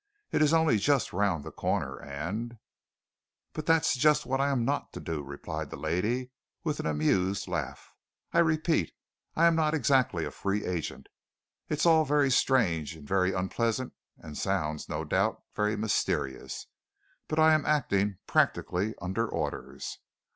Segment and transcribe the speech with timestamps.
[0.31, 2.57] It's only just round the corner, and"
[3.53, 6.31] "But that's just what I am not to do," replied the lady,
[6.63, 7.93] with an amused laugh.
[8.33, 8.93] "I repeat
[9.35, 11.05] I am not exactly a free agent.
[11.69, 16.65] It's all very strange, and very unpleasant, and sounds, no doubt, very mysterious,
[17.27, 19.99] but I am acting practically under orders.